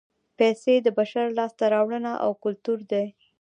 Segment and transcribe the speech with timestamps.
[0.37, 3.05] پیسې د بشر لاسته راوړنه او کولتور دی